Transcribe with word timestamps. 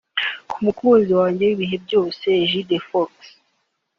“Ku 0.49 0.57
mukunzi 0.65 1.11
wanjye 1.19 1.43
w’ibihe 1.49 1.75
byose 1.85 2.25
Egide 2.43 2.77
Fox 2.87 3.11